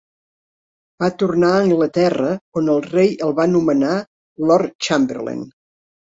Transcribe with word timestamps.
Va 1.03 1.09
tornar 1.21 1.51
a 1.57 1.59
Anglaterra, 1.65 2.31
on 2.63 2.73
el 2.77 2.81
rei 2.87 3.13
el 3.27 3.37
va 3.41 3.47
anomenar 3.51 3.93
Lord 4.49 4.77
Chamberlain. 4.89 5.47